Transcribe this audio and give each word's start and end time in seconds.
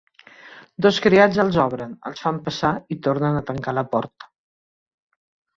Dos 0.85 0.97
criats 1.05 1.41
els 1.43 1.59
obren, 1.65 1.93
els 2.11 2.25
fan 2.25 2.39
passar 2.47 2.71
i 2.97 2.97
tornen 3.09 3.39
a 3.43 3.47
tancar 3.51 3.77
la 3.81 3.87
porta. 3.95 4.31